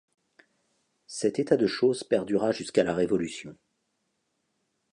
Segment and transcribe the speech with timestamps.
[1.05, 3.55] Cet état de choses perdura jusqu'à La Révolution.